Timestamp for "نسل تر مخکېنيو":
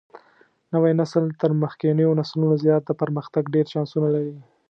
0.99-2.11